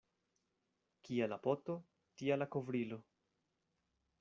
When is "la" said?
1.33-1.37, 2.43-2.49